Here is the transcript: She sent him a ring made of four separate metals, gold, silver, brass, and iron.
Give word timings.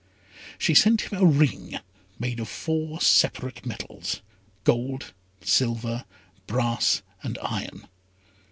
She 0.57 0.73
sent 0.73 1.01
him 1.01 1.19
a 1.21 1.25
ring 1.27 1.77
made 2.17 2.39
of 2.39 2.49
four 2.49 2.99
separate 3.01 3.67
metals, 3.67 4.23
gold, 4.63 5.13
silver, 5.43 6.05
brass, 6.47 7.03
and 7.21 7.37
iron. 7.39 7.87